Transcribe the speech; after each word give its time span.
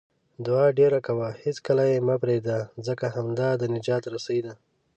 دعاء 0.45 0.71
ډېره 0.79 0.99
کوه، 1.07 1.27
هیڅکله 1.43 1.83
یې 1.91 2.05
مه 2.07 2.15
پرېږده، 2.23 2.57
ځکه 2.87 3.05
همدا 3.15 3.49
د 3.57 3.63
نجات 3.73 4.03
رسۍ 4.13 4.39
ده 4.45 4.53